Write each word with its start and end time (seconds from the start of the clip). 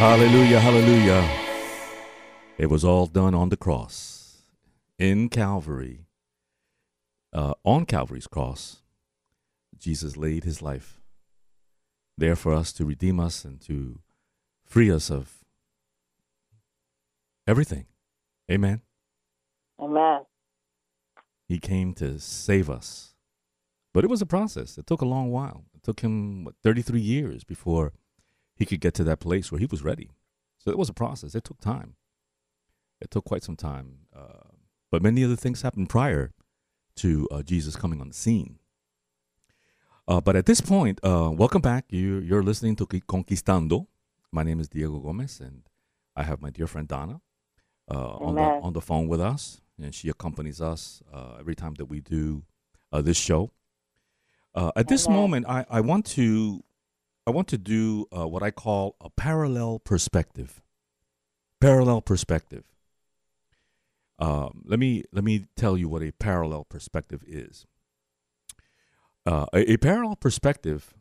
Hallelujah, 0.00 0.60
hallelujah. 0.60 1.28
It 2.56 2.70
was 2.70 2.86
all 2.86 3.04
done 3.04 3.34
on 3.34 3.50
the 3.50 3.56
cross 3.58 4.38
in 4.98 5.28
Calvary. 5.28 6.06
Uh, 7.34 7.52
on 7.64 7.84
Calvary's 7.84 8.26
cross, 8.26 8.80
Jesus 9.76 10.16
laid 10.16 10.44
his 10.44 10.62
life 10.62 11.02
there 12.16 12.34
for 12.34 12.54
us 12.54 12.72
to 12.72 12.86
redeem 12.86 13.20
us 13.20 13.44
and 13.44 13.60
to 13.60 14.00
free 14.64 14.90
us 14.90 15.10
of 15.10 15.44
everything. 17.46 17.84
Amen. 18.50 18.80
Amen. 19.78 20.22
He 21.46 21.58
came 21.58 21.92
to 21.96 22.18
save 22.18 22.70
us. 22.70 23.14
But 23.92 24.04
it 24.04 24.08
was 24.08 24.22
a 24.22 24.26
process. 24.26 24.78
It 24.78 24.86
took 24.86 25.02
a 25.02 25.04
long 25.04 25.30
while. 25.30 25.66
It 25.74 25.82
took 25.82 26.00
him 26.00 26.44
what, 26.44 26.54
33 26.62 27.02
years 27.02 27.44
before 27.44 27.92
he 28.60 28.66
could 28.66 28.80
get 28.80 28.92
to 28.92 29.02
that 29.04 29.20
place 29.20 29.50
where 29.50 29.58
he 29.58 29.64
was 29.64 29.82
ready. 29.82 30.10
So 30.58 30.70
it 30.70 30.76
was 30.76 30.90
a 30.90 30.92
process. 30.92 31.34
It 31.34 31.44
took 31.44 31.60
time. 31.60 31.94
It 33.00 33.10
took 33.10 33.24
quite 33.24 33.42
some 33.42 33.56
time. 33.56 34.00
Uh, 34.14 34.50
but 34.90 35.02
many 35.02 35.24
other 35.24 35.34
things 35.34 35.62
happened 35.62 35.88
prior 35.88 36.34
to 36.96 37.26
uh, 37.30 37.42
Jesus 37.42 37.74
coming 37.74 38.02
on 38.02 38.08
the 38.08 38.14
scene. 38.14 38.58
Uh, 40.06 40.20
but 40.20 40.36
at 40.36 40.44
this 40.44 40.60
point, 40.60 41.00
uh, 41.02 41.30
welcome 41.32 41.62
back. 41.62 41.86
You, 41.88 42.18
you're 42.18 42.42
listening 42.42 42.76
to 42.76 42.86
Conquistando. 42.86 43.86
My 44.30 44.42
name 44.42 44.60
is 44.60 44.68
Diego 44.68 44.98
Gomez, 44.98 45.40
and 45.40 45.62
I 46.14 46.24
have 46.24 46.42
my 46.42 46.50
dear 46.50 46.66
friend 46.66 46.86
Donna 46.86 47.22
uh, 47.90 48.16
on, 48.16 48.34
the, 48.34 48.42
on 48.42 48.72
the 48.74 48.82
phone 48.82 49.08
with 49.08 49.22
us, 49.22 49.62
and 49.82 49.94
she 49.94 50.10
accompanies 50.10 50.60
us 50.60 51.02
uh, 51.10 51.36
every 51.40 51.54
time 51.54 51.76
that 51.78 51.86
we 51.86 52.00
do 52.00 52.42
this 52.92 53.16
show. 53.16 53.52
at 54.54 54.88
this 54.88 55.06
Amen. 55.06 55.18
moment, 55.18 55.46
I, 55.48 55.64
I 55.70 55.80
want 55.80 56.04
to 56.08 56.62
I 57.30 57.32
want 57.32 57.46
to 57.46 57.58
do 57.58 58.06
uh, 58.10 58.26
what 58.26 58.42
I 58.42 58.50
call 58.50 58.96
a 59.00 59.08
parallel 59.08 59.78
perspective. 59.78 60.60
Parallel 61.60 62.00
perspective. 62.00 62.64
Um, 64.18 64.62
let 64.64 64.80
me 64.80 65.04
let 65.12 65.22
me 65.22 65.46
tell 65.54 65.76
you 65.78 65.88
what 65.88 66.02
a 66.02 66.10
parallel 66.10 66.64
perspective 66.64 67.22
is. 67.24 67.66
Uh, 69.24 69.46
a, 69.52 69.74
a 69.74 69.76
parallel 69.76 70.16
perspective, 70.16 70.92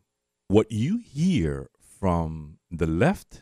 what 0.47 0.71
you 0.71 0.99
hear 0.99 1.71
from 1.80 2.59
the 2.69 2.86
left 2.86 3.41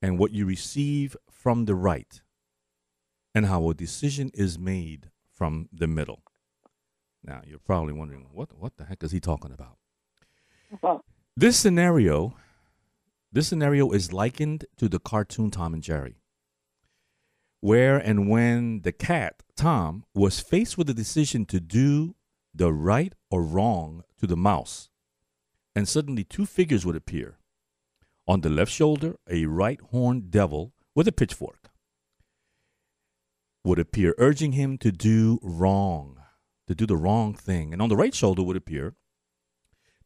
and 0.00 0.18
what 0.18 0.32
you 0.32 0.46
receive 0.46 1.14
from 1.30 1.66
the 1.66 1.74
right, 1.74 2.22
and 3.34 3.44
how 3.44 3.68
a 3.68 3.74
decision 3.74 4.30
is 4.32 4.58
made 4.58 5.10
from 5.30 5.68
the 5.70 5.86
middle. 5.86 6.22
Now 7.22 7.42
you're 7.44 7.58
probably 7.58 7.92
wondering 7.92 8.28
what 8.32 8.56
what 8.58 8.78
the 8.78 8.86
heck 8.86 9.04
is 9.04 9.12
he 9.12 9.20
talking 9.20 9.52
about? 9.52 9.76
This 11.36 11.56
scenario, 11.56 12.36
this 13.32 13.48
scenario 13.48 13.92
is 13.92 14.12
likened 14.12 14.64
to 14.76 14.88
the 14.88 14.98
cartoon 14.98 15.50
Tom 15.50 15.74
and 15.74 15.82
Jerry, 15.82 16.16
where 17.60 17.98
and 17.98 18.28
when 18.28 18.82
the 18.82 18.92
cat 18.92 19.42
Tom 19.54 20.04
was 20.12 20.40
faced 20.40 20.76
with 20.76 20.88
the 20.88 20.94
decision 20.94 21.46
to 21.46 21.60
do 21.60 22.16
the 22.52 22.72
right 22.72 23.14
or 23.30 23.42
wrong 23.42 24.02
to 24.18 24.26
the 24.26 24.36
mouse, 24.36 24.90
and 25.74 25.88
suddenly 25.88 26.24
two 26.24 26.46
figures 26.46 26.84
would 26.84 26.96
appear. 26.96 27.38
On 28.26 28.40
the 28.40 28.50
left 28.50 28.72
shoulder, 28.72 29.16
a 29.28 29.46
right 29.46 29.80
horned 29.92 30.30
devil 30.30 30.72
with 30.94 31.06
a 31.06 31.12
pitchfork 31.12 31.70
would 33.64 33.78
appear, 33.78 34.14
urging 34.18 34.52
him 34.52 34.78
to 34.78 34.90
do 34.90 35.38
wrong, 35.42 36.20
to 36.66 36.74
do 36.74 36.86
the 36.86 36.96
wrong 36.96 37.34
thing. 37.34 37.72
And 37.72 37.80
on 37.80 37.88
the 37.88 37.96
right 37.96 38.14
shoulder 38.14 38.42
would 38.42 38.56
appear 38.56 38.94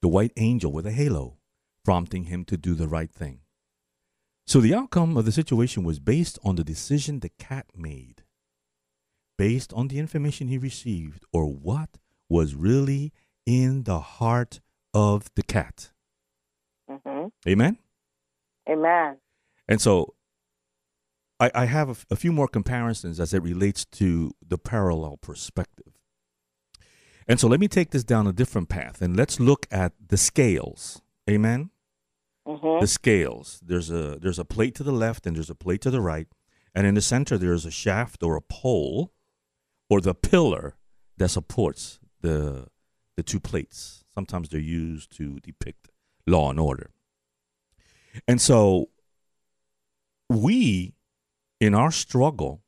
the 0.04 0.08
white 0.08 0.34
angel 0.36 0.70
with 0.70 0.84
a 0.84 0.92
halo, 0.92 1.38
prompting 1.82 2.24
him 2.24 2.44
to 2.44 2.58
do 2.58 2.74
the 2.74 2.86
right 2.86 3.10
thing. 3.10 3.40
So 4.46 4.60
the 4.60 4.74
outcome 4.74 5.16
of 5.16 5.24
the 5.24 5.32
situation 5.32 5.82
was 5.82 5.98
based 5.98 6.38
on 6.44 6.56
the 6.56 6.62
decision 6.62 7.20
the 7.20 7.30
cat 7.38 7.68
made, 7.74 8.22
based 9.38 9.72
on 9.72 9.88
the 9.88 9.98
information 9.98 10.48
he 10.48 10.58
received, 10.58 11.24
or 11.32 11.46
what 11.46 11.96
was 12.28 12.54
really 12.54 13.14
in 13.46 13.84
the 13.84 13.98
heart 13.98 14.60
of 14.92 15.30
the 15.36 15.42
cat. 15.42 15.90
Mm-hmm. 16.90 17.28
Amen? 17.48 17.78
Amen. 18.68 19.16
And 19.66 19.80
so 19.80 20.12
I, 21.40 21.50
I 21.54 21.64
have 21.64 21.88
a, 21.88 21.92
f- 21.92 22.06
a 22.10 22.16
few 22.16 22.30
more 22.30 22.48
comparisons 22.48 23.18
as 23.18 23.32
it 23.32 23.42
relates 23.42 23.86
to 23.92 24.32
the 24.46 24.58
parallel 24.58 25.16
perspective. 25.16 25.93
And 27.26 27.40
so 27.40 27.48
let 27.48 27.60
me 27.60 27.68
take 27.68 27.90
this 27.90 28.04
down 28.04 28.26
a 28.26 28.32
different 28.32 28.68
path 28.68 29.00
and 29.00 29.16
let's 29.16 29.40
look 29.40 29.66
at 29.70 29.92
the 30.08 30.16
scales. 30.16 31.00
Amen. 31.28 31.70
hmm 32.46 32.80
The 32.80 32.86
scales. 32.86 33.60
There's 33.64 33.90
a 33.90 34.18
there's 34.20 34.38
a 34.38 34.44
plate 34.44 34.74
to 34.76 34.82
the 34.82 34.92
left 34.92 35.26
and 35.26 35.36
there's 35.36 35.50
a 35.50 35.54
plate 35.54 35.80
to 35.82 35.90
the 35.90 36.00
right, 36.00 36.28
and 36.74 36.86
in 36.86 36.94
the 36.94 37.00
center 37.00 37.38
there's 37.38 37.64
a 37.64 37.70
shaft 37.70 38.22
or 38.22 38.36
a 38.36 38.42
pole, 38.42 39.12
or 39.88 40.00
the 40.00 40.14
pillar 40.14 40.76
that 41.16 41.30
supports 41.30 41.98
the 42.20 42.66
the 43.16 43.22
two 43.22 43.40
plates. 43.40 44.04
Sometimes 44.14 44.48
they're 44.48 44.60
used 44.60 45.16
to 45.16 45.40
depict 45.40 45.90
law 46.26 46.50
and 46.50 46.60
order. 46.60 46.90
And 48.28 48.40
so 48.40 48.90
we, 50.28 50.94
in 51.60 51.74
our 51.74 51.90
struggle 51.90 52.62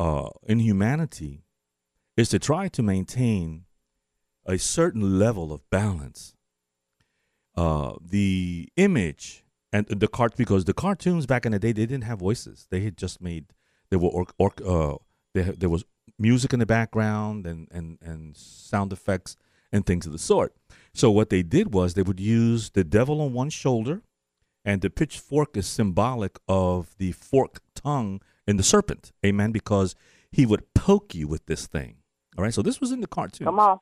uh, 0.00 0.30
in 0.46 0.58
humanity, 0.60 1.44
is 2.16 2.28
to 2.30 2.38
try 2.38 2.68
to 2.68 2.82
maintain 2.82 3.64
a 4.46 4.58
certain 4.58 5.18
level 5.18 5.52
of 5.52 5.68
balance. 5.70 6.34
Uh, 7.56 7.94
the 8.00 8.68
image 8.76 9.44
and 9.72 9.86
the 9.86 10.08
cart 10.08 10.36
because 10.36 10.64
the 10.64 10.74
cartoons 10.74 11.24
back 11.24 11.46
in 11.46 11.52
the 11.52 11.58
day 11.58 11.72
they 11.72 11.86
didn't 11.86 12.04
have 12.04 12.18
voices. 12.18 12.66
They 12.70 12.80
had 12.80 12.96
just 12.96 13.20
made 13.20 13.46
there 13.90 13.98
were 13.98 14.08
or, 14.08 14.26
or, 14.38 14.52
uh, 14.66 14.96
there, 15.34 15.52
there 15.52 15.68
was 15.68 15.84
music 16.18 16.52
in 16.52 16.58
the 16.58 16.66
background 16.66 17.46
and, 17.46 17.68
and, 17.70 17.98
and 18.00 18.36
sound 18.36 18.92
effects 18.92 19.36
and 19.72 19.84
things 19.84 20.06
of 20.06 20.12
the 20.12 20.18
sort. 20.18 20.54
So 20.92 21.10
what 21.10 21.30
they 21.30 21.42
did 21.42 21.74
was 21.74 21.94
they 21.94 22.02
would 22.02 22.20
use 22.20 22.70
the 22.70 22.84
devil 22.84 23.20
on 23.20 23.32
one 23.32 23.50
shoulder, 23.50 24.02
and 24.64 24.80
the 24.80 24.90
pitchfork 24.90 25.56
is 25.56 25.66
symbolic 25.66 26.38
of 26.48 26.94
the 26.98 27.12
forked 27.12 27.60
tongue 27.74 28.20
in 28.46 28.56
the 28.56 28.62
serpent. 28.62 29.12
Amen. 29.26 29.50
Because 29.50 29.94
he 30.30 30.46
would 30.46 30.72
poke 30.74 31.14
you 31.14 31.26
with 31.26 31.46
this 31.46 31.66
thing. 31.66 31.96
All 32.36 32.44
right. 32.44 32.54
So 32.54 32.62
this 32.62 32.80
was 32.80 32.92
in 32.92 33.00
the 33.00 33.06
cartoon. 33.06 33.46
Come 33.46 33.60
on. 33.60 33.78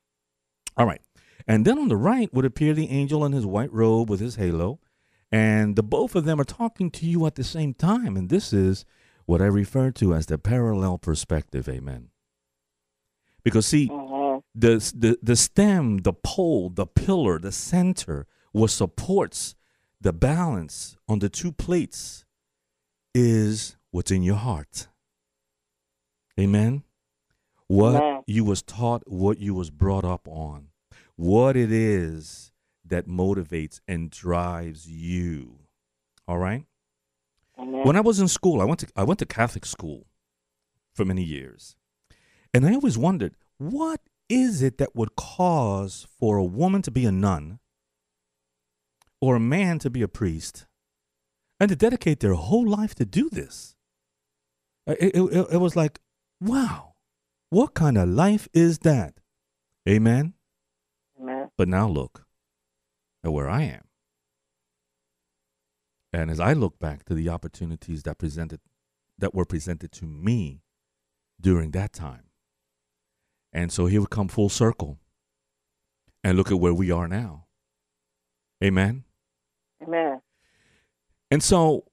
All 0.77 0.87
right. 0.87 1.01
And 1.47 1.65
then 1.65 1.79
on 1.79 1.89
the 1.89 1.97
right 1.97 2.33
would 2.33 2.45
appear 2.45 2.73
the 2.75 2.91
angel 2.91 3.25
in 3.25 3.33
his 3.33 3.47
white 3.47 3.73
robe 3.73 4.09
with 4.09 4.21
his 4.21 4.37
halo. 4.37 4.79
And 5.31 5.77
the 5.77 5.83
both 5.83 6.15
of 6.15 6.25
them 6.25 6.41
are 6.41 6.45
talking 6.45 6.91
to 6.91 7.07
you 7.07 7.27
at 7.27 7.35
the 7.35 7.45
same 7.45 7.75
time. 7.75 8.17
And 8.17 8.29
this 8.29 8.53
is 8.53 8.85
what 9.27 9.41
I 9.41 9.47
refer 9.47 9.91
to 9.93 10.15
as 10.15 10.27
the 10.27 10.39
parallel 10.39 10.99
perspective. 10.99 11.69
Amen. 11.69 12.09
Because 13.43 13.67
see, 13.67 13.89
hmm 13.89 14.13
the, 14.55 14.93
the, 14.95 15.19
the 15.23 15.37
stem, 15.37 15.99
the 15.99 16.13
pole, 16.13 16.71
the 16.71 16.87
pillar, 16.87 17.39
the 17.39 17.53
center, 17.53 18.27
what 18.53 18.71
supports 18.71 19.55
the 20.01 20.13
balance 20.13 20.97
on 21.09 21.21
the 21.21 21.29
two 21.29 21.53
plates 21.53 22.25
is 23.15 23.77
what's 23.91 24.11
in 24.11 24.23
your 24.23 24.37
heart. 24.37 24.89
Amen. 26.39 26.83
What 27.73 28.03
Amen. 28.03 28.23
you 28.27 28.45
was 28.45 28.61
taught, 28.61 29.03
what 29.07 29.39
you 29.39 29.55
was 29.55 29.71
brought 29.71 30.05
up 30.05 30.29
on, 30.29 30.67
what 31.17 31.57
it 31.57 31.73
is 31.73 32.53
that 32.85 33.07
motivates 33.09 33.81
and 33.89 34.11
drives 34.11 34.87
you. 34.87 35.61
All 36.29 36.37
right. 36.37 36.67
Amen. 37.59 37.87
When 37.87 37.97
I 37.97 38.01
was 38.01 38.21
in 38.21 38.29
school, 38.29 38.61
I 38.61 38.67
went 38.67 38.81
to 38.81 38.89
I 38.95 39.05
went 39.05 39.21
to 39.21 39.25
Catholic 39.25 39.65
school 39.65 40.05
for 40.95 41.07
many 41.07 41.23
years. 41.23 41.75
And 42.53 42.67
I 42.67 42.75
always 42.75 42.99
wondered, 42.99 43.37
what 43.57 44.03
is 44.29 44.61
it 44.61 44.77
that 44.77 44.95
would 44.95 45.17
cause 45.17 46.07
for 46.21 46.37
a 46.37 46.45
woman 46.45 46.83
to 46.83 46.91
be 46.91 47.07
a 47.07 47.11
nun 47.13 47.59
or 49.19 49.37
a 49.37 49.41
man 49.41 49.79
to 49.79 49.89
be 49.89 50.03
a 50.03 50.09
priest 50.09 50.67
and 51.59 51.71
to 51.71 51.77
dedicate 51.77 52.21
their 52.21 52.35
whole 52.35 52.69
life 52.69 52.95
to 52.97 53.07
do 53.07 53.31
this? 53.31 53.77
It, 54.87 55.15
it, 55.15 55.55
it 55.55 55.61
was 55.61 55.75
like, 55.75 56.01
wow, 56.39 56.92
what 57.53 57.75
kind 57.75 57.99
of 57.99 58.09
life 58.09 58.49
is 58.55 58.79
that? 58.79 59.21
Amen. 59.87 60.33
Amen. 61.21 61.51
But 61.59 61.69
now 61.69 61.87
look 61.87 62.25
at 63.23 63.31
where 63.31 63.49
I 63.49 63.65
am. 63.65 63.83
And 66.15 66.31
as 66.31 66.41
I 66.41 66.55
look 66.55 66.79
back 66.79 67.05
to 67.05 67.15
the 67.15 67.29
opportunities 67.29 68.05
that 68.05 68.17
presented 68.17 68.61
that 69.19 69.35
were 69.35 69.45
presented 69.45 69.93
to 69.93 70.07
me 70.07 70.63
during 71.39 71.73
that 71.73 71.93
time. 71.93 72.25
And 73.53 73.71
so 73.71 73.85
here 73.85 74.01
we 74.01 74.07
come 74.07 74.29
full 74.29 74.49
circle. 74.49 74.99
And 76.25 76.39
look 76.39 76.51
at 76.51 76.59
where 76.59 76.73
we 76.73 76.91
are 76.91 77.07
now. 77.07 77.49
Amen. 78.65 79.05
Amen. 79.83 80.23
And 81.31 81.43
so 81.43 81.85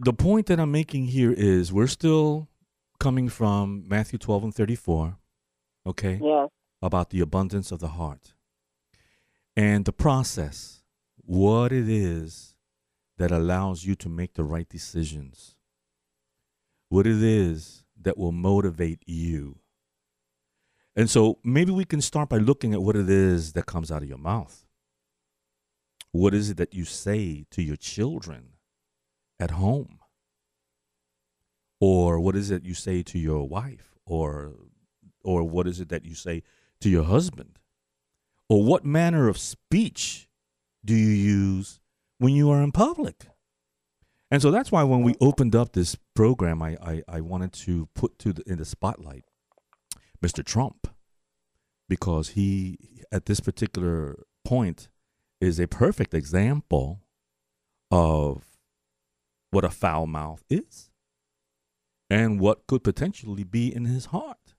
the 0.00 0.12
point 0.12 0.46
that 0.46 0.58
I'm 0.58 0.72
making 0.72 1.06
here 1.06 1.32
is 1.32 1.72
we're 1.72 1.86
still 1.86 2.48
coming 3.06 3.28
from 3.28 3.84
Matthew 3.86 4.18
12 4.18 4.42
and 4.42 4.52
34, 4.52 5.16
okay? 5.86 6.20
About 6.82 7.10
the 7.10 7.20
abundance 7.20 7.70
of 7.70 7.78
the 7.78 7.90
heart 7.90 8.34
and 9.56 9.84
the 9.84 9.92
process, 9.92 10.82
what 11.14 11.70
it 11.70 11.88
is 11.88 12.56
that 13.16 13.30
allows 13.30 13.84
you 13.84 13.94
to 13.94 14.08
make 14.08 14.34
the 14.34 14.42
right 14.42 14.68
decisions, 14.68 15.54
what 16.88 17.06
it 17.06 17.22
is 17.22 17.84
that 18.02 18.18
will 18.18 18.32
motivate 18.32 19.04
you. 19.06 19.60
And 20.96 21.08
so 21.08 21.38
maybe 21.44 21.70
we 21.70 21.84
can 21.84 22.00
start 22.00 22.28
by 22.28 22.38
looking 22.38 22.74
at 22.74 22.82
what 22.82 22.96
it 22.96 23.08
is 23.08 23.52
that 23.52 23.66
comes 23.66 23.92
out 23.92 24.02
of 24.02 24.08
your 24.08 24.18
mouth. 24.18 24.66
What 26.10 26.34
is 26.34 26.50
it 26.50 26.56
that 26.56 26.74
you 26.74 26.84
say 26.84 27.46
to 27.52 27.62
your 27.62 27.76
children 27.76 28.54
at 29.38 29.52
home? 29.52 29.95
Or 31.80 32.18
what 32.20 32.36
is 32.36 32.50
it 32.50 32.64
you 32.64 32.74
say 32.74 33.02
to 33.02 33.18
your 33.18 33.48
wife? 33.48 33.94
Or 34.06 34.54
or 35.24 35.42
what 35.42 35.66
is 35.66 35.80
it 35.80 35.88
that 35.88 36.04
you 36.04 36.14
say 36.14 36.42
to 36.80 36.88
your 36.88 37.04
husband? 37.04 37.58
Or 38.48 38.62
what 38.62 38.84
manner 38.84 39.28
of 39.28 39.38
speech 39.38 40.28
do 40.84 40.94
you 40.94 41.08
use 41.08 41.80
when 42.18 42.32
you 42.32 42.50
are 42.50 42.62
in 42.62 42.70
public? 42.70 43.26
And 44.30 44.40
so 44.40 44.50
that's 44.50 44.72
why 44.72 44.82
when 44.84 45.02
we 45.02 45.14
opened 45.20 45.54
up 45.54 45.72
this 45.72 45.96
program, 46.14 46.62
I, 46.62 46.76
I, 46.82 47.02
I 47.08 47.20
wanted 47.20 47.52
to 47.54 47.88
put 47.94 48.18
to 48.20 48.32
the, 48.32 48.42
in 48.46 48.58
the 48.58 48.64
spotlight 48.64 49.24
Mr. 50.24 50.44
Trump 50.44 50.88
because 51.88 52.30
he, 52.30 53.02
at 53.12 53.26
this 53.26 53.40
particular 53.40 54.24
point, 54.44 54.88
is 55.40 55.60
a 55.60 55.68
perfect 55.68 56.14
example 56.14 57.02
of 57.90 58.44
what 59.50 59.64
a 59.64 59.70
foul 59.70 60.06
mouth 60.06 60.42
is 60.50 60.90
and 62.08 62.40
what 62.40 62.66
could 62.66 62.84
potentially 62.84 63.44
be 63.44 63.74
in 63.74 63.84
his 63.84 64.06
heart. 64.06 64.54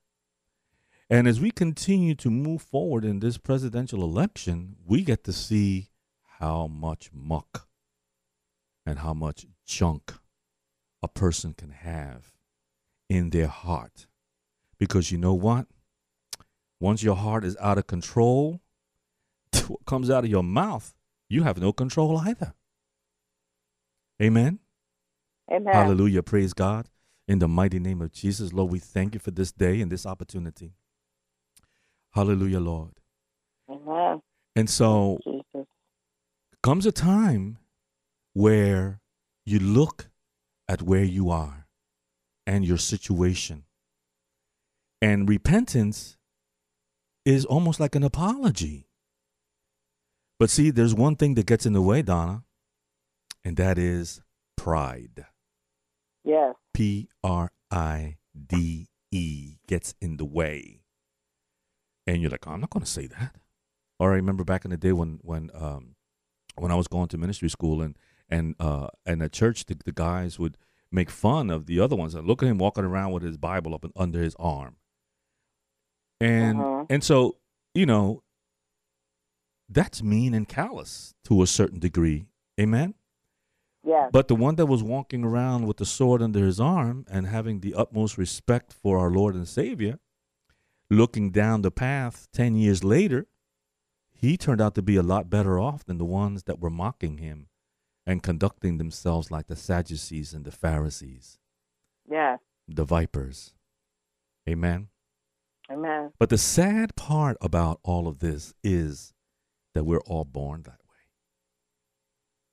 And 1.10 1.28
as 1.28 1.40
we 1.40 1.52
continue 1.52 2.16
to 2.16 2.30
move 2.30 2.62
forward 2.62 3.06
in 3.06 3.20
this 3.20 3.38
presidential 3.38 4.04
election, 4.04 4.76
we 4.86 5.04
get 5.04 5.24
to 5.24 5.32
see 5.32 5.90
how 6.40 6.68
much 6.68 7.10
muck 7.14 7.68
and 8.86 9.00
how 9.00 9.14
much 9.14 9.46
junk 9.66 10.14
a 11.02 11.08
person 11.08 11.54
can 11.54 11.72
have 11.72 12.34
in 13.10 13.30
their 13.30 13.48
heart. 13.48 14.08
Because 14.78 15.12
you 15.12 15.18
know 15.18 15.34
what? 15.34 15.68
Once 16.80 17.02
your 17.02 17.16
heart 17.16 17.44
is 17.44 17.58
out 17.60 17.78
of 17.78 17.88
control, 17.88 18.62
what 19.68 19.86
comes 19.86 20.10
out 20.10 20.26
of 20.26 20.30
your 20.30 20.44
mouth, 20.44 20.94
you 21.30 21.44
have 21.44 21.58
no 21.58 21.72
control 21.72 22.18
either. 22.20 22.54
Amen. 24.22 24.60
Amen. 25.52 25.74
Hallelujah. 25.74 26.22
Praise 26.22 26.54
God. 26.54 26.90
In 27.28 27.40
the 27.40 27.48
mighty 27.48 27.80
name 27.80 28.02
of 28.02 28.14
Jesus, 28.14 28.54
Lord, 28.54 28.72
we 28.72 28.80
thank 28.80 29.14
you 29.14 29.20
for 29.20 29.32
this 29.32 29.52
day 29.52 29.82
and 29.82 29.92
this 29.92 30.06
opportunity. 30.06 30.74
Hallelujah, 32.12 32.62
Lord. 32.62 32.94
Amen. 33.70 34.22
And 34.56 34.70
so 34.70 35.20
Jesus. 35.24 35.68
comes 36.64 36.86
a 36.86 36.92
time 36.92 37.58
where 38.34 39.02
you 39.46 39.60
look 39.60 40.10
at 40.70 40.82
where 40.82 41.04
you 41.04 41.30
are 41.30 41.68
and 42.46 42.66
your 42.66 42.78
situation. 42.78 43.66
And 45.02 45.28
repentance 45.28 46.18
is 47.26 47.46
almost 47.46 47.80
like 47.80 47.94
an 47.94 48.04
apology. 48.04 48.88
But 50.40 50.50
see, 50.50 50.70
there's 50.70 50.94
one 50.96 51.16
thing 51.16 51.36
that 51.36 51.46
gets 51.46 51.66
in 51.66 51.74
the 51.74 51.82
way, 51.82 52.02
Donna, 52.02 52.44
and 53.44 53.58
that 53.58 53.78
is 53.78 54.22
pride. 54.56 55.26
Yes. 56.28 56.56
P 56.74 57.08
R 57.24 57.52
I 57.72 58.18
D 58.36 58.90
E 59.12 59.58
gets 59.68 59.96
in 60.02 60.18
the 60.18 60.26
way. 60.26 60.82
And 62.06 62.22
you're 62.22 62.32
like, 62.32 62.46
oh, 62.48 62.52
I'm 62.52 62.62
not 62.62 62.70
going 62.70 62.84
to 62.86 62.92
say 62.92 63.08
that. 63.08 63.36
Or 64.00 64.12
I 64.12 64.16
remember 64.16 64.44
back 64.44 64.66
in 64.66 64.72
the 64.72 64.78
day 64.78 64.92
when 64.92 65.20
when 65.24 65.50
um, 65.54 65.96
when 66.56 66.72
I 66.72 66.76
was 66.76 66.88
going 66.88 67.08
to 67.10 67.18
ministry 67.18 67.50
school 67.50 67.82
and 67.82 67.98
and 68.30 68.56
uh, 68.60 68.88
and 69.06 69.24
at 69.24 69.32
church, 69.32 69.66
the, 69.66 69.78
the 69.86 69.92
guys 69.94 70.38
would 70.38 70.58
make 70.92 71.10
fun 71.10 71.50
of 71.50 71.66
the 71.66 71.80
other 71.80 71.96
ones. 71.96 72.14
And 72.14 72.28
look 72.28 72.44
at 72.44 72.50
him 72.50 72.58
walking 72.58 72.84
around 72.84 73.14
with 73.14 73.24
his 73.24 73.38
Bible 73.38 73.74
up 73.74 73.84
and 73.84 73.94
under 73.96 74.22
his 74.22 74.36
arm. 74.38 74.76
And 76.20 76.60
Uh-huh. 76.60 76.86
and 76.90 77.04
so 77.04 77.38
you 77.74 77.86
know, 77.86 78.24
that's 79.70 80.04
mean 80.04 80.34
and 80.34 80.48
callous 80.48 81.14
to 81.26 81.42
a 81.42 81.48
certain 81.48 81.80
degree. 81.80 82.28
Amen. 82.60 82.96
Yes. 83.88 84.10
But 84.12 84.28
the 84.28 84.36
one 84.36 84.56
that 84.56 84.66
was 84.66 84.84
walking 84.84 85.24
around 85.24 85.66
with 85.66 85.78
the 85.78 85.86
sword 85.86 86.22
under 86.22 86.46
his 86.46 86.60
arm 86.60 87.06
and 87.10 87.26
having 87.26 87.62
the 87.62 87.74
utmost 87.74 88.18
respect 88.18 88.74
for 88.74 89.00
our 89.00 89.10
Lord 89.10 89.34
and 89.34 89.48
Savior, 89.48 90.00
looking 90.90 91.32
down 91.32 91.62
the 91.62 91.72
path 91.72 92.28
10 92.34 92.58
years 92.58 92.84
later, 92.84 93.28
he 94.12 94.36
turned 94.36 94.60
out 94.60 94.76
to 94.76 94.82
be 94.82 94.98
a 94.98 95.04
lot 95.04 95.30
better 95.30 95.58
off 95.58 95.86
than 95.86 96.00
the 96.00 96.06
ones 96.06 96.44
that 96.44 96.60
were 96.60 96.70
mocking 96.70 97.20
him 97.20 97.48
and 98.06 98.22
conducting 98.22 98.78
themselves 98.78 99.32
like 99.32 99.48
the 99.48 99.56
Sadducees 99.56 100.34
and 100.34 100.44
the 100.44 100.52
Pharisees, 100.52 101.40
yes. 102.12 102.40
the 102.68 102.84
vipers. 102.84 103.54
Amen. 104.50 104.90
Amen. 105.72 106.12
But 106.20 106.28
the 106.28 106.38
sad 106.38 106.98
part 106.98 107.38
about 107.40 107.80
all 107.84 108.06
of 108.06 108.20
this 108.20 108.54
is 108.66 109.14
that 109.74 109.86
we're 109.86 110.02
all 110.02 110.26
born 110.26 110.64
that 110.64 110.80
way. 110.90 111.06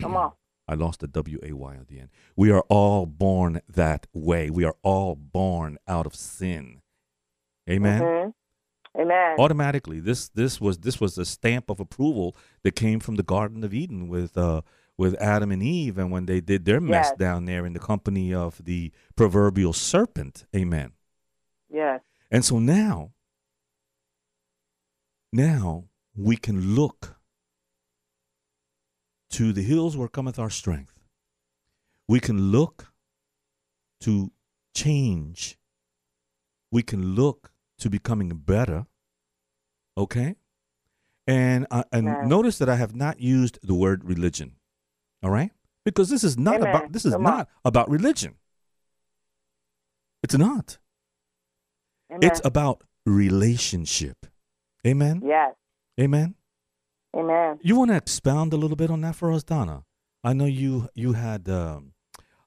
Come 0.00 0.16
on. 0.16 0.32
I 0.66 0.74
lost 0.74 1.00
the 1.00 1.06
W 1.08 1.38
A 1.42 1.52
Y 1.52 1.74
at 1.76 1.88
the 1.88 2.00
end. 2.00 2.08
We 2.36 2.50
are 2.50 2.64
all 2.68 3.06
born 3.06 3.60
that 3.68 4.06
way. 4.12 4.48
We 4.50 4.64
are 4.64 4.76
all 4.82 5.14
born 5.14 5.78
out 5.86 6.06
of 6.06 6.14
sin. 6.14 6.80
Amen. 7.68 8.00
Mhm. 8.02 8.34
Amen. 8.96 9.36
Automatically, 9.38 10.00
this 10.00 10.28
this 10.28 10.60
was 10.60 10.78
this 10.78 11.00
was 11.00 11.18
a 11.18 11.24
stamp 11.24 11.68
of 11.68 11.80
approval 11.80 12.36
that 12.62 12.76
came 12.76 13.00
from 13.00 13.16
the 13.16 13.22
Garden 13.22 13.64
of 13.64 13.74
Eden 13.74 14.08
with 14.08 14.38
uh 14.38 14.62
with 14.96 15.14
Adam 15.20 15.50
and 15.50 15.62
Eve, 15.62 15.98
and 15.98 16.12
when 16.12 16.26
they 16.26 16.40
did 16.40 16.64
their 16.64 16.80
mess 16.80 17.08
Yes. 17.10 17.18
down 17.18 17.46
there 17.46 17.66
in 17.66 17.72
the 17.72 17.80
company 17.80 18.32
of 18.32 18.64
the 18.64 18.92
proverbial 19.16 19.72
serpent. 19.72 20.46
Amen. 20.54 20.92
Yes. 21.68 22.00
And 22.30 22.44
so 22.44 22.60
now, 22.60 23.10
now 25.32 25.84
we 26.16 26.36
can 26.36 26.74
look 26.76 27.13
to 29.34 29.52
the 29.52 29.62
hills 29.62 29.96
where 29.96 30.06
cometh 30.06 30.38
our 30.38 30.48
strength. 30.48 31.00
We 32.06 32.20
can 32.20 32.52
look 32.52 32.92
to 34.02 34.30
change. 34.76 35.58
We 36.70 36.82
can 36.82 37.16
look 37.16 37.50
to 37.78 37.90
becoming 37.90 38.28
better. 38.28 38.86
Okay? 39.98 40.36
And 41.26 41.66
I, 41.68 41.82
and 41.90 42.06
Amen. 42.06 42.28
notice 42.28 42.58
that 42.58 42.68
I 42.68 42.76
have 42.76 42.94
not 42.94 43.18
used 43.18 43.58
the 43.60 43.74
word 43.74 44.04
religion. 44.04 44.52
All 45.20 45.30
right? 45.30 45.50
Because 45.84 46.10
this 46.10 46.22
is 46.22 46.38
not 46.38 46.56
Amen. 46.56 46.68
about 46.68 46.92
this 46.92 47.04
is 47.04 47.12
Come 47.12 47.26
on. 47.26 47.36
not 47.38 47.48
about 47.64 47.90
religion. 47.90 48.36
It's 50.22 50.38
not. 50.38 50.78
Amen. 52.08 52.20
It's 52.22 52.40
about 52.44 52.84
relationship. 53.04 54.26
Amen. 54.86 55.22
yes. 55.24 55.54
Amen. 55.98 56.36
Amen. 57.16 57.58
You 57.62 57.76
want 57.76 57.90
to 57.90 57.96
expound 57.96 58.52
a 58.52 58.56
little 58.56 58.76
bit 58.76 58.90
on 58.90 59.00
that 59.02 59.14
for 59.14 59.32
us, 59.32 59.42
Donna? 59.44 59.84
I 60.22 60.32
know 60.32 60.46
you 60.46 60.88
you 60.94 61.12
had 61.12 61.48
um, 61.48 61.92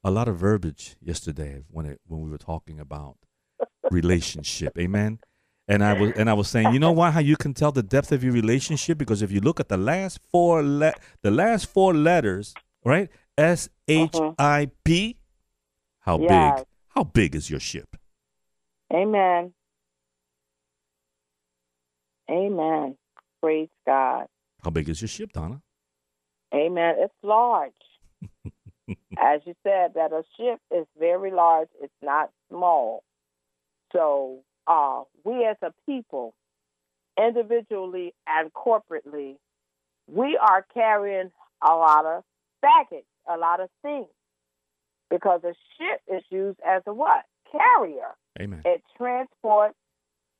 a 0.03 0.11
lot 0.11 0.27
of 0.27 0.37
verbiage 0.37 0.95
yesterday 1.01 1.63
when 1.69 1.85
it 1.85 2.01
when 2.05 2.21
we 2.21 2.29
were 2.29 2.37
talking 2.37 2.79
about 2.79 3.17
relationship. 3.91 4.77
Amen. 4.77 5.19
And 5.69 5.83
I 5.83 5.93
was 5.93 6.11
and 6.13 6.29
I 6.29 6.33
was 6.33 6.47
saying, 6.47 6.73
you 6.73 6.79
know 6.79 6.91
why? 6.91 7.11
How 7.11 7.19
you 7.19 7.35
can 7.37 7.53
tell 7.53 7.71
the 7.71 7.83
depth 7.83 8.11
of 8.11 8.23
your 8.23 8.33
relationship 8.33 8.97
because 8.97 9.21
if 9.21 9.31
you 9.31 9.41
look 9.41 9.59
at 9.59 9.69
the 9.69 9.77
last 9.77 10.19
four 10.31 10.63
le- 10.63 10.95
the 11.23 11.31
last 11.31 11.67
four 11.67 11.93
letters, 11.93 12.55
right? 12.85 13.09
S 13.37 13.69
H 13.87 14.15
I 14.39 14.71
P. 14.83 15.17
How 15.99 16.17
Yes. 16.17 16.29
big? 16.59 16.65
How 16.89 17.03
big 17.03 17.35
is 17.35 17.49
your 17.49 17.59
ship? 17.59 17.95
Amen. 18.93 19.53
Amen. 22.31 22.97
Praise 23.41 23.69
God. 23.85 24.27
How 24.67 24.71
big 24.71 24.89
is 24.89 25.01
your 25.01 25.07
ship, 25.07 25.31
Donna? 25.31 25.61
Amen. 26.53 26.95
It's 26.97 27.13
large. 27.23 27.71
As 29.17 29.39
you 29.45 29.53
said, 29.63 29.93
that 29.95 30.11
a 30.11 30.23
ship 30.35 30.59
is 30.75 30.85
very 30.99 31.31
large. 31.31 31.69
It's 31.81 31.93
not 32.01 32.31
small. 32.49 33.01
So 33.93 34.41
uh, 34.67 35.03
we 35.23 35.45
as 35.45 35.55
a 35.61 35.71
people, 35.85 36.33
individually 37.17 38.13
and 38.27 38.51
corporately, 38.51 39.37
we 40.05 40.37
are 40.37 40.65
carrying 40.73 41.31
a 41.65 41.73
lot 41.73 42.05
of 42.05 42.23
baggage, 42.61 43.05
a 43.25 43.37
lot 43.37 43.61
of 43.61 43.69
things. 43.81 44.09
Because 45.09 45.45
a 45.45 45.53
ship 45.77 46.01
is 46.13 46.23
used 46.29 46.59
as 46.67 46.81
a 46.87 46.93
what? 46.93 47.23
Carrier. 47.49 48.15
Amen. 48.37 48.63
It 48.65 48.83
transports 48.97 49.75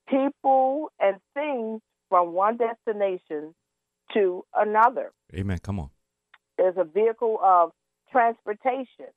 people 0.10 0.92
and 1.00 1.16
things 1.34 1.80
from 2.10 2.34
one 2.34 2.58
destination 2.58 3.56
to 4.14 4.44
another. 4.56 5.12
Amen. 5.34 5.60
Come 5.60 5.80
on. 5.80 5.90
There's 6.58 6.78
a 6.78 6.84
vehicle 6.84 7.40
of 7.44 7.72
transportation. 8.12 9.12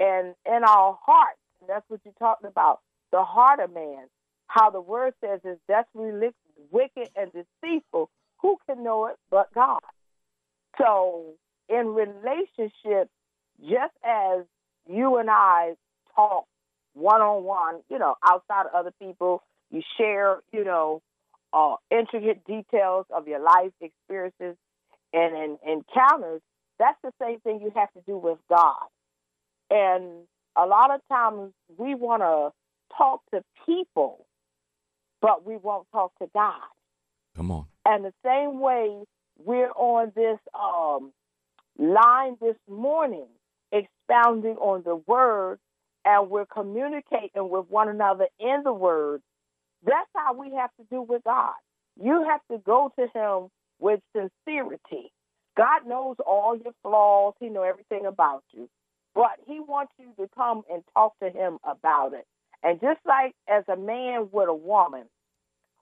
And 0.00 0.34
in 0.46 0.62
our 0.64 0.98
hearts, 1.04 1.38
and 1.60 1.68
that's 1.68 1.84
what 1.88 2.00
you 2.04 2.12
talked 2.18 2.44
about, 2.44 2.80
the 3.10 3.22
heart 3.22 3.60
of 3.60 3.72
man, 3.72 4.04
how 4.46 4.70
the 4.70 4.80
word 4.80 5.14
says 5.20 5.40
is 5.44 5.58
desperately 5.66 6.30
wicked 6.70 7.10
and 7.16 7.32
deceitful. 7.32 8.10
Who 8.40 8.56
can 8.66 8.84
know 8.84 9.06
it 9.06 9.16
but 9.30 9.52
God? 9.54 9.80
So 10.78 11.34
in 11.68 11.88
relationship, 11.88 13.10
just 13.60 13.94
as 14.04 14.44
you 14.88 15.18
and 15.18 15.28
I 15.28 15.74
talk 16.14 16.46
one 16.94 17.20
on 17.20 17.44
one, 17.44 17.80
you 17.90 17.98
know, 17.98 18.14
outside 18.24 18.66
of 18.66 18.74
other 18.74 18.92
people, 19.00 19.42
you 19.70 19.82
share, 19.98 20.38
you 20.52 20.64
know, 20.64 21.02
uh, 21.52 21.76
intricate 21.90 22.44
details 22.44 23.06
of 23.10 23.26
your 23.28 23.40
life 23.40 23.72
experiences 23.80 24.56
and, 25.12 25.36
and 25.36 25.58
encounters. 25.66 26.40
That's 26.78 26.98
the 27.02 27.12
same 27.20 27.40
thing 27.40 27.60
you 27.60 27.72
have 27.74 27.92
to 27.92 28.00
do 28.06 28.16
with 28.16 28.38
God. 28.48 28.86
And 29.70 30.26
a 30.56 30.66
lot 30.66 30.94
of 30.94 31.00
times 31.08 31.52
we 31.76 31.94
want 31.94 32.22
to 32.22 32.50
talk 32.96 33.20
to 33.32 33.42
people, 33.66 34.26
but 35.20 35.44
we 35.44 35.56
won't 35.56 35.86
talk 35.92 36.12
to 36.20 36.28
God. 36.34 36.60
Come 37.36 37.50
on. 37.50 37.66
And 37.84 38.04
the 38.04 38.12
same 38.24 38.60
way 38.60 39.02
we're 39.38 39.70
on 39.70 40.12
this 40.14 40.38
um, 40.54 41.12
line 41.78 42.36
this 42.40 42.56
morning, 42.68 43.28
expounding 43.72 44.56
on 44.56 44.82
the 44.84 44.96
word, 44.96 45.58
and 46.04 46.30
we're 46.30 46.46
communicating 46.46 47.48
with 47.48 47.66
one 47.68 47.88
another 47.88 48.26
in 48.40 48.62
the 48.64 48.72
word. 48.72 49.22
That's 49.84 50.08
how 50.14 50.34
we 50.34 50.52
have 50.54 50.70
to 50.78 50.86
do 50.90 51.02
with 51.02 51.24
God. 51.24 51.54
You 52.00 52.26
have 52.28 52.40
to 52.50 52.58
go 52.58 52.92
to 52.98 53.06
Him 53.14 53.48
with 53.78 54.00
sincerity. 54.14 55.12
God 55.56 55.86
knows 55.86 56.16
all 56.24 56.56
your 56.56 56.74
flaws. 56.82 57.34
He 57.40 57.48
knows 57.48 57.66
everything 57.68 58.06
about 58.06 58.44
you. 58.52 58.68
But 59.14 59.38
He 59.46 59.60
wants 59.60 59.92
you 59.98 60.12
to 60.18 60.28
come 60.34 60.62
and 60.72 60.82
talk 60.94 61.18
to 61.20 61.30
Him 61.30 61.58
about 61.64 62.12
it. 62.14 62.26
And 62.62 62.80
just 62.80 63.00
like 63.06 63.34
as 63.48 63.64
a 63.68 63.76
man 63.76 64.28
with 64.32 64.48
a 64.48 64.54
woman, 64.54 65.04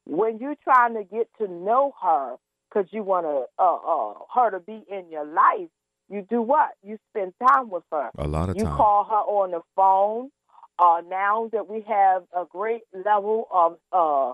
when 0.04 0.38
you're 0.38 0.56
trying 0.62 0.94
to 0.94 1.04
get 1.04 1.28
to 1.38 1.48
know 1.48 1.92
her, 2.02 2.36
because 2.68 2.88
you 2.92 3.02
want 3.02 3.26
to 3.26 3.44
uh, 3.58 3.76
uh, 3.76 4.14
her 4.34 4.50
to 4.50 4.60
be 4.60 4.84
in 4.90 5.10
your 5.10 5.24
life, 5.24 5.68
you 6.08 6.24
do 6.28 6.40
what? 6.40 6.70
You 6.84 6.98
spend 7.10 7.34
time 7.46 7.70
with 7.70 7.82
her. 7.90 8.10
A 8.16 8.28
lot 8.28 8.48
of 8.48 8.56
you 8.56 8.64
time. 8.64 8.72
You 8.72 8.76
call 8.76 9.04
her 9.04 9.16
on 9.16 9.50
the 9.50 9.60
phone. 9.74 10.30
Uh, 10.78 11.00
now 11.08 11.48
that 11.52 11.68
we 11.68 11.82
have 11.88 12.24
a 12.36 12.44
great 12.44 12.82
level 12.92 13.48
of 13.50 13.78
uh, 13.92 14.32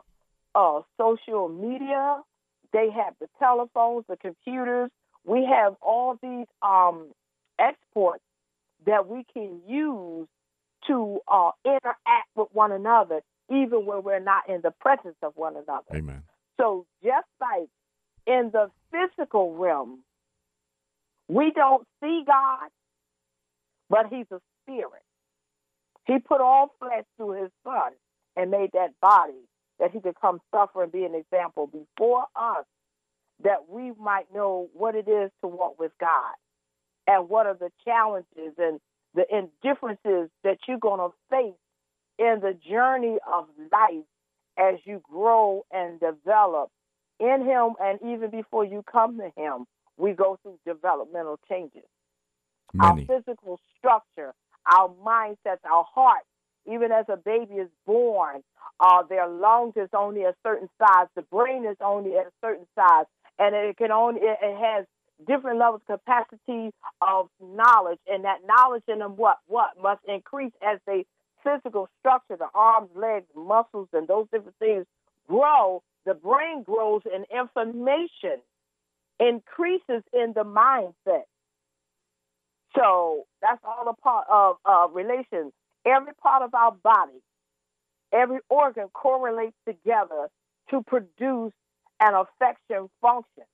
uh, 0.58 0.82
social 0.98 1.48
media, 1.48 2.18
they 2.72 2.88
have 2.90 3.14
the 3.20 3.28
telephones, 3.38 4.04
the 4.08 4.16
computers. 4.16 4.90
We 5.24 5.44
have 5.44 5.76
all 5.80 6.18
these 6.20 6.46
um, 6.62 7.12
exports 7.58 8.24
that 8.86 9.06
we 9.08 9.24
can 9.32 9.60
use 9.68 10.26
to 10.88 11.20
uh, 11.28 11.50
interact 11.64 12.28
with 12.34 12.48
one 12.52 12.72
another, 12.72 13.20
even 13.48 13.86
when 13.86 14.02
we're 14.02 14.18
not 14.18 14.48
in 14.48 14.60
the 14.62 14.72
presence 14.72 15.16
of 15.22 15.32
one 15.36 15.54
another. 15.54 15.94
Amen. 15.94 16.22
So 16.60 16.86
just 17.04 17.28
like 17.40 17.68
in 18.26 18.50
the 18.52 18.70
physical 18.90 19.54
realm, 19.54 20.00
we 21.28 21.52
don't 21.54 21.86
see 22.02 22.24
God, 22.26 22.68
but 23.88 24.06
He's 24.10 24.26
a 24.32 24.40
spirit. 24.64 25.02
He 26.04 26.18
put 26.18 26.40
all 26.40 26.74
flesh 26.78 27.04
through 27.16 27.42
His 27.42 27.50
Son 27.64 27.92
and 28.36 28.50
made 28.50 28.70
that 28.72 28.98
body 29.00 29.48
that 29.78 29.90
He 29.90 30.00
could 30.00 30.20
come 30.20 30.40
suffer 30.54 30.82
and 30.82 30.92
be 30.92 31.04
an 31.04 31.14
example 31.14 31.66
before 31.66 32.24
us, 32.36 32.64
that 33.42 33.68
we 33.68 33.92
might 34.00 34.32
know 34.32 34.68
what 34.72 34.94
it 34.94 35.08
is 35.08 35.30
to 35.40 35.48
walk 35.48 35.78
with 35.78 35.92
God 36.00 36.34
and 37.06 37.28
what 37.28 37.46
are 37.46 37.54
the 37.54 37.70
challenges 37.84 38.54
and 38.58 38.80
the 39.14 39.24
indifferences 39.30 40.30
that 40.44 40.58
you're 40.66 40.78
going 40.78 41.00
to 41.00 41.14
face 41.28 41.54
in 42.18 42.40
the 42.40 42.56
journey 42.68 43.18
of 43.32 43.46
life 43.72 44.04
as 44.58 44.76
you 44.84 45.02
grow 45.10 45.64
and 45.72 45.98
develop 45.98 46.70
in 47.18 47.44
Him, 47.44 47.74
and 47.80 47.98
even 48.02 48.30
before 48.30 48.64
you 48.64 48.82
come 48.90 49.18
to 49.18 49.30
Him, 49.36 49.66
we 49.96 50.12
go 50.12 50.38
through 50.42 50.58
developmental 50.66 51.38
changes. 51.48 51.84
Many. 52.74 53.06
Our 53.08 53.20
physical 53.20 53.60
structure, 53.78 54.34
our 54.66 54.88
mindsets, 55.04 55.64
our 55.64 55.84
hearts. 55.94 56.26
even 56.66 56.92
as 56.92 57.06
a 57.08 57.16
baby 57.16 57.54
is 57.54 57.68
born, 57.86 58.42
uh, 58.80 59.02
their 59.08 59.28
lungs 59.28 59.74
is 59.76 59.88
only 59.94 60.22
a 60.22 60.34
certain 60.42 60.68
size, 60.78 61.08
the 61.16 61.22
brain 61.22 61.64
is 61.64 61.76
only 61.80 62.16
at 62.16 62.26
a 62.26 62.32
certain 62.40 62.66
size, 62.74 63.06
and 63.38 63.54
it 63.54 63.76
can 63.76 63.90
only 63.90 64.20
it, 64.22 64.38
it 64.42 64.56
has 64.56 64.86
different 65.26 65.58
levels 65.58 65.82
of 65.88 66.00
capacity 66.00 66.72
of 67.00 67.28
knowledge, 67.40 67.98
and 68.08 68.24
that 68.24 68.38
knowledge 68.46 68.82
in 68.88 68.98
them 69.00 69.16
what 69.16 69.38
what 69.46 69.70
must 69.80 70.00
increase 70.06 70.52
as 70.62 70.78
they 70.86 71.04
physical 71.44 71.88
structure, 72.00 72.36
the 72.36 72.48
arms, 72.54 72.88
legs, 72.94 73.26
muscles, 73.36 73.88
and 73.92 74.06
those 74.06 74.26
different 74.32 74.56
things 74.58 74.86
grow. 75.28 75.82
The 76.06 76.14
brain 76.14 76.62
grows, 76.62 77.02
and 77.12 77.24
information 77.32 78.40
increases 79.20 80.02
in 80.12 80.32
the 80.34 80.44
mindset. 80.44 81.24
So 82.76 83.24
that's 83.40 83.60
all 83.64 83.88
a 83.88 83.94
part 83.94 84.26
of 84.30 84.56
uh, 84.64 84.88
relations. 84.92 85.52
Every 85.84 86.14
part 86.14 86.42
of 86.42 86.54
our 86.54 86.72
body, 86.72 87.20
every 88.12 88.38
organ 88.48 88.88
correlates 88.92 89.56
together 89.66 90.28
to 90.70 90.82
produce 90.82 91.52
an 92.00 92.14
affection 92.14 92.88
function 93.00 93.44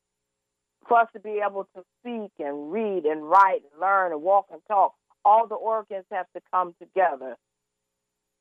for 0.86 1.00
us 1.00 1.08
to 1.14 1.20
be 1.20 1.40
able 1.46 1.68
to 1.76 1.82
speak 2.00 2.32
and 2.38 2.72
read 2.72 3.04
and 3.04 3.28
write 3.28 3.62
and 3.72 3.80
learn 3.80 4.12
and 4.12 4.22
walk 4.22 4.46
and 4.52 4.60
talk. 4.68 4.94
All 5.24 5.46
the 5.46 5.54
organs 5.54 6.04
have 6.10 6.26
to 6.34 6.40
come 6.52 6.74
together 6.80 7.36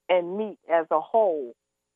and 0.10 0.38
meet 0.38 0.58
as 0.72 0.86
a 0.92 1.02
whole 1.02 1.54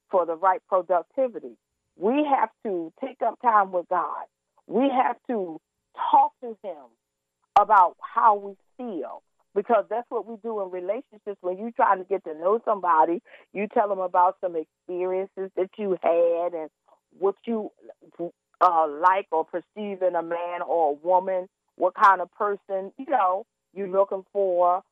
for 0.09 0.25
the 0.25 0.35
right 0.35 0.61
productivity. 0.67 1.55
We 1.97 2.25
have 2.29 2.49
to 2.65 2.91
take 3.03 3.21
up 3.25 3.39
time 3.41 3.71
with 3.71 3.87
God. 3.89 4.25
We 4.67 4.89
have 4.89 5.17
to 5.27 5.59
talk 6.11 6.33
to 6.41 6.57
Him 6.63 6.83
about 7.59 7.95
how 8.01 8.35
we 8.35 8.53
feel 8.81 9.21
because 9.53 9.85
that's 9.89 10.09
what 10.09 10.25
we 10.25 10.35
do 10.43 10.61
in 10.61 10.71
relationships. 10.71 11.37
When 11.41 11.57
you're 11.57 11.71
trying 11.71 11.99
to 11.99 12.05
get 12.05 12.23
to 12.23 12.33
know 12.33 12.59
somebody, 12.65 13.21
you 13.53 13.67
tell 13.67 13.89
them 13.89 13.99
about 13.99 14.37
some 14.41 14.55
experiences 14.55 15.51
that 15.55 15.69
you 15.77 15.97
had 16.01 16.53
and 16.53 16.69
what 17.19 17.35
you 17.45 17.71
uh, 18.61 18.87
like 18.87 19.27
or 19.31 19.45
perceive 19.45 20.01
in 20.01 20.15
a 20.15 20.23
man 20.23 20.61
or 20.65 20.91
a 20.91 21.05
woman, 21.05 21.47
what 21.75 21.93
kind 21.95 22.21
of 22.21 22.31
person, 22.33 22.91
you 22.97 23.05
know, 23.09 23.45
you're 23.73 23.89
looking 23.89 24.23
for, 24.31 24.83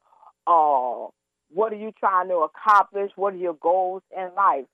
uh, 0.47 1.07
what 1.51 1.73
are 1.73 1.77
you 1.77 1.91
trying 1.99 2.27
to 2.29 2.47
accomplish, 2.47 3.11
what 3.15 3.33
are 3.33 3.37
your 3.37 3.55
goals 3.55 4.01
in 4.15 4.29
life. 4.35 4.65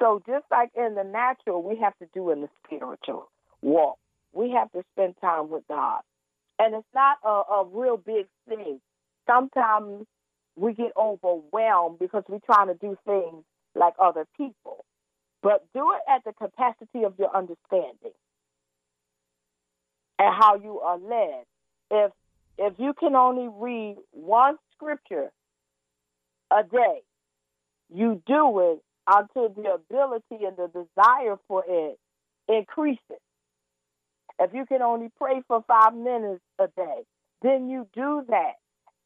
So 0.00 0.22
just 0.26 0.44
like 0.50 0.70
in 0.76 0.94
the 0.94 1.04
natural, 1.04 1.62
we 1.62 1.78
have 1.82 1.96
to 1.98 2.06
do 2.14 2.30
in 2.30 2.42
the 2.42 2.48
spiritual 2.64 3.30
walk. 3.62 3.98
We 4.32 4.50
have 4.50 4.70
to 4.72 4.82
spend 4.92 5.14
time 5.20 5.48
with 5.48 5.64
God. 5.68 6.02
And 6.58 6.74
it's 6.74 6.86
not 6.94 7.18
a, 7.24 7.28
a 7.28 7.66
real 7.70 7.96
big 7.96 8.26
thing. 8.48 8.80
Sometimes 9.26 10.06
we 10.56 10.72
get 10.72 10.92
overwhelmed 10.96 11.98
because 11.98 12.24
we're 12.28 12.38
trying 12.46 12.68
to 12.68 12.74
do 12.74 12.96
things 13.06 13.44
like 13.74 13.94
other 14.00 14.26
people. 14.36 14.84
But 15.42 15.66
do 15.74 15.92
it 15.92 16.00
at 16.10 16.24
the 16.24 16.32
capacity 16.32 17.04
of 17.04 17.14
your 17.18 17.34
understanding 17.36 18.14
and 20.18 20.34
how 20.34 20.56
you 20.56 20.80
are 20.80 20.98
led. 20.98 21.44
If 21.90 22.12
if 22.58 22.72
you 22.78 22.94
can 22.98 23.14
only 23.14 23.48
read 23.52 23.96
one 24.12 24.56
scripture 24.72 25.30
a 26.50 26.62
day, 26.62 27.02
you 27.94 28.22
do 28.26 28.60
it 28.72 28.82
until 29.06 29.50
the 29.50 29.74
ability 29.74 30.44
and 30.44 30.56
the 30.56 30.68
desire 30.68 31.36
for 31.46 31.64
it 31.68 31.98
increases. 32.48 33.20
If 34.38 34.52
you 34.52 34.66
can 34.66 34.82
only 34.82 35.10
pray 35.18 35.42
for 35.48 35.64
five 35.66 35.94
minutes 35.94 36.42
a 36.58 36.68
day, 36.68 37.02
then 37.42 37.68
you 37.68 37.88
do 37.94 38.24
that 38.28 38.54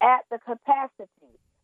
at 0.01 0.21
the 0.29 0.39
capacity. 0.39 1.07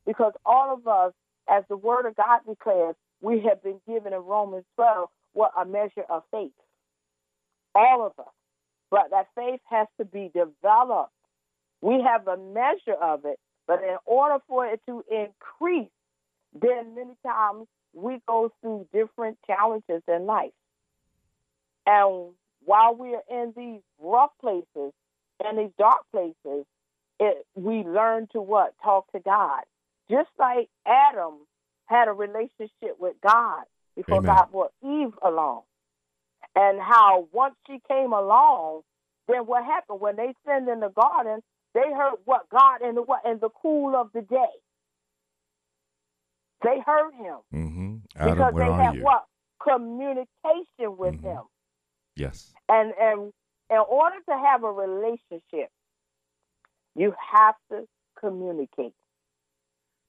Because 0.05 0.33
all 0.45 0.73
of 0.73 0.87
us, 0.87 1.13
as 1.49 1.63
the 1.69 1.75
Word 1.75 2.05
of 2.05 2.15
God 2.15 2.39
declares, 2.47 2.95
we 3.21 3.41
have 3.49 3.61
been 3.63 3.81
given 3.87 4.13
in 4.13 4.19
Romans 4.19 4.65
12 4.75 5.09
what 5.33 5.51
a 5.59 5.65
measure 5.65 6.05
of 6.09 6.23
faith. 6.31 6.51
All 7.75 8.05
of 8.05 8.13
us. 8.19 8.31
But 8.89 9.09
that 9.11 9.27
faith 9.35 9.59
has 9.69 9.87
to 9.99 10.05
be 10.05 10.31
developed. 10.33 11.11
We 11.81 12.01
have 12.01 12.27
a 12.27 12.37
measure 12.37 12.97
of 12.99 13.25
it, 13.25 13.37
but 13.67 13.83
in 13.83 13.97
order 14.05 14.41
for 14.47 14.65
it 14.65 14.81
to 14.87 15.03
increase, 15.11 15.91
then 16.59 16.95
many 16.95 17.15
times 17.25 17.67
we 17.93 18.19
go 18.27 18.51
through 18.61 18.87
different 18.93 19.37
challenges 19.45 20.01
in 20.07 20.25
life. 20.25 20.53
And 21.85 22.31
while 22.67 22.93
we 22.93 23.15
are 23.15 23.23
in 23.31 23.53
these 23.55 23.81
rough 23.97 24.31
places 24.41 24.93
and 25.43 25.57
these 25.57 25.71
dark 25.79 26.01
places, 26.11 26.65
it, 27.19 27.45
we 27.55 27.83
learn 27.83 28.27
to 28.33 28.41
what? 28.41 28.75
Talk 28.83 29.09
to 29.13 29.19
God. 29.19 29.61
Just 30.11 30.29
like 30.37 30.69
Adam 30.85 31.45
had 31.85 32.09
a 32.09 32.11
relationship 32.11 32.99
with 32.99 33.15
God 33.23 33.63
before 33.95 34.17
Amen. 34.17 34.35
God 34.35 34.51
brought 34.51 34.73
Eve 34.83 35.13
along. 35.23 35.61
And 36.55 36.79
how 36.79 37.27
once 37.31 37.55
she 37.67 37.79
came 37.87 38.11
along, 38.11 38.81
then 39.29 39.45
what 39.45 39.63
happened? 39.63 40.01
When 40.01 40.17
they 40.17 40.33
sinned 40.45 40.67
in 40.67 40.81
the 40.81 40.89
garden, 40.89 41.41
they 41.73 41.89
heard 41.95 42.17
what 42.25 42.49
God 42.49 42.81
in 42.87 42.95
the 42.95 43.01
what 43.01 43.21
in 43.25 43.39
the 43.39 43.49
cool 43.61 43.95
of 43.95 44.09
the 44.13 44.21
day. 44.21 44.53
They 46.63 46.81
heard 46.85 47.13
him 47.13 47.37
Mm-hmm. 47.53 47.95
Adam, 48.17 48.37
because 48.37 48.53
they 48.57 48.83
had 48.83 48.95
you? 48.95 49.03
what 49.03 49.25
communication 49.63 50.97
with 50.97 51.15
Mhm. 51.15 51.23
him. 51.23 51.41
Yes. 52.17 52.53
And 52.67 52.93
and 52.99 53.31
in 53.69 53.77
order 53.77 54.17
to 54.29 54.37
have 54.37 54.63
a 54.63 54.71
relationship, 54.71 55.69
you 56.95 57.13
have 57.33 57.55
to 57.71 57.87
communicate. 58.19 58.93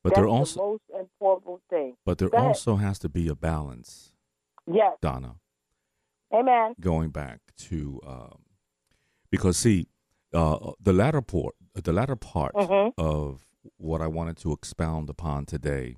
But 0.02 0.10
That's 0.10 0.16
there 0.20 0.24
the 0.26 0.30
also 0.30 0.60
most 0.60 0.82
important 0.98 1.60
thing. 1.68 1.96
but 2.06 2.18
there 2.18 2.34
also 2.34 2.76
has 2.76 2.98
to 3.00 3.08
be 3.08 3.28
a 3.28 3.34
balance, 3.34 4.12
Yes. 4.66 4.96
Donna. 5.00 5.36
Amen. 6.32 6.74
Going 6.80 7.10
back 7.10 7.40
to 7.68 8.00
um, 8.06 8.42
because 9.30 9.56
see, 9.56 9.88
uh, 10.32 10.72
the 10.80 10.92
latter 10.92 11.20
part, 11.22 11.54
the 11.74 11.92
latter 11.92 12.16
part 12.16 12.54
Mhm. 12.54 12.92
of 12.96 13.44
what 13.76 14.00
I 14.00 14.06
wanted 14.06 14.36
to 14.38 14.52
expound 14.52 15.10
upon 15.10 15.46
today 15.46 15.96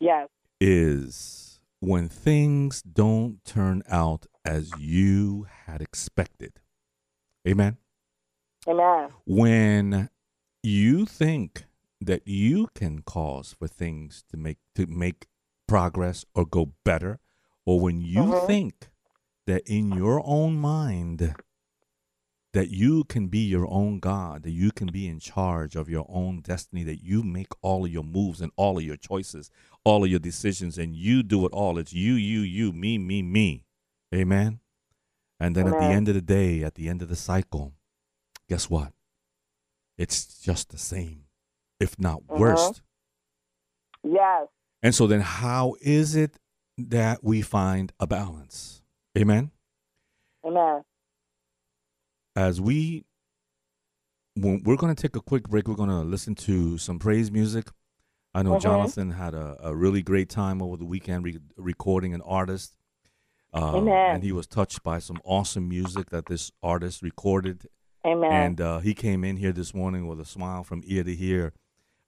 Yes. 0.00 0.28
is 0.60 1.60
when 1.80 2.08
things 2.08 2.82
don't 2.82 3.44
turn 3.44 3.82
out 3.88 4.26
as 4.44 4.74
you 4.74 5.46
had 5.66 5.80
expected. 5.80 6.60
Amen. 7.46 7.78
Amen. 8.68 9.10
When 9.26 10.10
you 10.62 11.06
think 11.06 11.64
that 12.00 12.26
you 12.26 12.68
can 12.74 13.02
cause 13.02 13.54
for 13.58 13.68
things 13.68 14.24
to 14.30 14.36
make 14.36 14.58
to 14.74 14.86
make 14.86 15.26
progress 15.66 16.24
or 16.34 16.44
go 16.46 16.72
better, 16.84 17.20
or 17.64 17.80
when 17.80 18.00
you 18.00 18.32
Mhm. 18.32 18.46
think 18.46 18.90
that 19.46 19.62
in 19.66 19.92
your 19.92 20.22
own 20.24 20.56
mind 20.56 21.34
that 22.52 22.70
you 22.70 23.02
can 23.04 23.26
be 23.26 23.40
your 23.40 23.68
own 23.68 23.98
God, 23.98 24.44
that 24.44 24.52
you 24.52 24.70
can 24.70 24.86
be 24.86 25.08
in 25.08 25.18
charge 25.18 25.74
of 25.74 25.88
your 25.88 26.06
own 26.08 26.40
destiny, 26.40 26.84
that 26.84 27.02
you 27.02 27.22
make 27.24 27.48
all 27.62 27.84
of 27.84 27.90
your 27.92 28.04
moves 28.04 28.40
and 28.40 28.52
all 28.56 28.78
of 28.78 28.84
your 28.84 28.96
choices, 28.96 29.50
all 29.82 30.04
of 30.04 30.10
your 30.10 30.20
decisions, 30.20 30.78
and 30.78 30.94
you 30.94 31.22
do 31.24 31.44
it 31.46 31.52
all. 31.52 31.78
It's 31.78 31.92
you, 31.92 32.14
you, 32.14 32.40
you, 32.40 32.72
me, 32.72 32.96
me, 32.96 33.22
me. 33.22 33.63
Amen. 34.14 34.60
And 35.40 35.56
then 35.56 35.66
at 35.66 35.78
the 35.78 35.86
end 35.92 36.08
of 36.08 36.14
the 36.14 36.22
day, 36.22 36.62
at 36.62 36.74
the 36.76 36.88
end 36.88 37.02
of 37.02 37.08
the 37.08 37.16
cycle, 37.16 37.74
guess 38.48 38.70
what? 38.70 38.92
It's 39.98 40.40
just 40.40 40.70
the 40.70 40.78
same, 40.78 41.24
if 41.80 41.98
not 41.98 42.22
Mhm. 42.22 42.38
worse. 42.38 42.82
Yes. 44.02 44.48
And 44.82 44.94
so 44.94 45.06
then 45.06 45.20
how 45.20 45.76
is 45.80 46.14
it 46.14 46.38
that 46.78 47.24
we 47.24 47.42
find 47.42 47.92
a 47.98 48.06
balance? 48.06 48.82
Amen. 49.18 49.50
Amen. 50.44 50.84
As 52.36 52.60
we 52.60 53.04
we're 54.36 54.74
going 54.76 54.92
to 54.92 55.00
take 55.00 55.14
a 55.14 55.20
quick 55.20 55.48
break, 55.48 55.68
we're 55.68 55.76
going 55.76 55.88
to 55.88 56.00
listen 56.02 56.34
to 56.34 56.76
some 56.76 56.98
praise 56.98 57.30
music. 57.30 57.68
I 58.34 58.42
know 58.42 58.54
Mhm. 58.56 58.62
Jonathan 58.62 59.10
had 59.12 59.32
a, 59.32 59.56
a 59.68 59.76
really 59.76 60.02
great 60.02 60.28
time 60.28 60.60
over 60.60 60.76
the 60.76 60.84
weekend 60.84 61.24
re- 61.24 61.38
recording 61.56 62.14
an 62.14 62.20
artist. 62.22 62.74
Uh, 63.54 63.76
Amen. 63.76 64.16
And 64.16 64.24
he 64.24 64.32
was 64.32 64.48
touched 64.48 64.82
by 64.82 64.98
some 64.98 65.20
awesome 65.24 65.68
music 65.68 66.10
that 66.10 66.26
this 66.26 66.50
artist 66.62 67.02
recorded. 67.02 67.68
Amen. 68.04 68.32
And 68.32 68.60
uh, 68.60 68.78
he 68.80 68.94
came 68.94 69.22
in 69.22 69.36
here 69.36 69.52
this 69.52 69.72
morning 69.72 70.08
with 70.08 70.20
a 70.20 70.24
smile 70.24 70.64
from 70.64 70.82
ear 70.84 71.04
to 71.04 71.24
ear, 71.24 71.52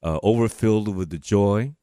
uh, 0.02 0.18
overfilled 0.22 0.94
with 0.94 1.10
the 1.10 1.18
joy 1.18 1.74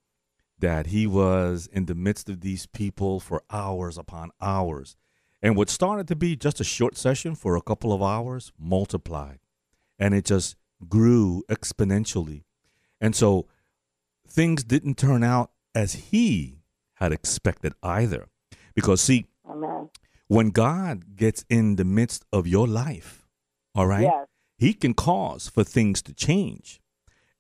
that 0.60 0.88
he 0.88 1.08
was 1.08 1.68
in 1.72 1.86
the 1.86 1.96
midst 1.96 2.30
of 2.30 2.42
these 2.42 2.66
people 2.66 3.20
for 3.20 3.42
hours 3.50 3.98
upon 3.98 4.32
hours. 4.42 4.96
And 5.42 5.56
what 5.56 5.70
started 5.70 6.08
to 6.10 6.16
be 6.16 6.36
just 6.36 6.60
a 6.60 6.64
short 6.64 6.98
session 6.98 7.36
for 7.36 7.56
a 7.56 7.62
couple 7.62 7.92
of 7.92 8.02
hours 8.02 8.52
multiplied. 8.60 9.40
And 9.98 10.14
it 10.14 10.26
just 10.26 10.56
grew 10.88 11.44
exponentially. 11.50 12.44
And 13.00 13.16
so 13.16 13.48
things 14.28 14.64
didn't 14.64 14.98
turn 14.98 15.24
out 15.24 15.52
as 15.74 15.94
he 15.94 16.60
had 16.96 17.12
expected 17.12 17.74
either. 17.82 18.28
Because, 18.74 19.02
see, 19.02 19.28
Amen. 19.50 19.90
when 20.28 20.50
God 20.50 21.16
gets 21.16 21.46
in 21.50 21.76
the 21.76 21.84
midst 21.86 22.26
of 22.32 22.48
your 22.48 22.68
life, 22.68 23.28
all 23.76 23.88
right, 23.88 24.04
Yes. 24.04 24.28
He 24.58 24.74
can 24.74 24.94
cause 24.94 25.50
for 25.50 25.64
things 25.64 26.02
to 26.04 26.14
change. 26.14 26.80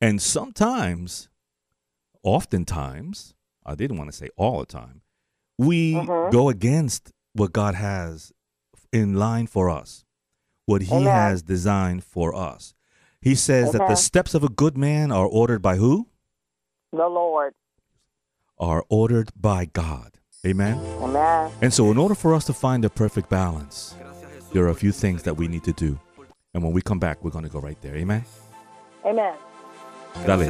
And 0.02 0.22
sometimes, 0.22 1.30
oftentimes, 2.24 3.34
I 3.66 3.76
didn't 3.76 3.98
want 3.98 4.12
to 4.12 4.18
say 4.18 4.30
all 4.36 4.60
the 4.60 4.66
time, 4.66 5.02
we 5.58 5.94
Mhm. 5.94 6.32
go 6.32 6.50
against 6.50 7.12
what 7.34 7.54
God 7.54 7.76
has 7.76 8.34
in 8.92 9.14
line 9.14 9.48
for 9.48 9.70
us, 9.70 10.04
what 10.66 10.82
He 10.84 10.96
Amen. 10.96 11.14
has 11.14 11.42
designed 11.42 12.04
for 12.04 12.36
us. 12.36 12.74
He 13.22 13.36
says 13.36 13.72
that 13.72 13.88
the 13.88 13.96
steps 13.96 14.34
of 14.34 14.44
a 14.44 14.50
good 14.50 14.78
man 14.78 15.12
are 15.12 15.26
ordered 15.28 15.62
by 15.62 15.78
who? 15.78 16.10
The 16.92 17.08
Lord. 17.08 17.56
Are 18.58 18.84
ordered 18.90 19.32
by 19.40 19.66
God. 19.66 20.20
Amen. 20.46 20.78
Amen. 21.02 21.52
And 21.62 21.74
so, 21.74 21.90
in 21.90 21.98
order 21.98 22.16
for 22.16 22.34
us 22.36 22.44
to 22.46 22.54
find 22.54 22.84
the 22.84 22.90
perfect 22.90 23.30
balance, 23.30 23.96
there 24.52 24.66
are 24.66 24.70
a 24.70 24.76
few 24.76 24.92
things 24.92 25.24
that 25.24 25.36
we 25.38 25.48
need 25.48 25.64
to 25.64 25.74
do. 25.74 25.98
And 26.54 26.62
when 26.64 26.74
we 26.74 26.82
come 26.82 27.00
back, 27.00 27.24
we're 27.24 27.32
going 27.32 27.46
to 27.46 27.50
go 27.50 27.60
right 27.60 27.82
there. 27.82 27.96
Amen. 27.96 28.26
Amen. 29.06 29.36
Dale. 30.26 30.42